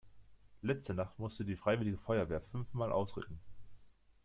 Letzte 0.63 0.95
Nacht 0.95 1.19
musste 1.19 1.45
die 1.45 1.55
freiwillige 1.55 1.99
Feuerwehr 1.99 2.41
fünfmal 2.41 2.91
ausrücken. 2.91 3.39